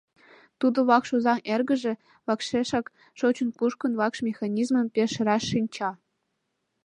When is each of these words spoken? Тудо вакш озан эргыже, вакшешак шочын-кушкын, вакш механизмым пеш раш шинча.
Тудо 0.59 0.79
вакш 0.89 1.09
озан 1.15 1.39
эргыже, 1.53 1.93
вакшешак 2.27 2.85
шочын-кушкын, 3.19 3.91
вакш 3.99 4.17
механизмым 4.27 4.87
пеш 4.95 5.11
раш 5.25 5.43
шинча. 5.51 5.89